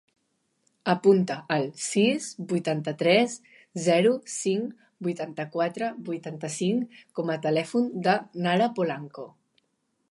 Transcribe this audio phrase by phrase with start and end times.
[0.93, 3.35] Apunta el sis, vuitanta-tres,
[3.89, 4.73] zero, cinc,
[5.09, 9.31] vuitanta-quatre, vuitanta-cinc com a telèfon de la Nara Polanco.